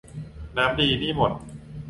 [0.57, 1.31] น้ำดี หนี้หมด